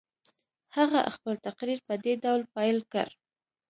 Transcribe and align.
هغه 0.77 0.99
خپل 1.15 1.33
تقریر 1.47 1.79
په 1.87 1.93
دې 2.03 2.13
ډول 2.23 2.41
پیل 2.55 2.77
کړ. 2.93 3.07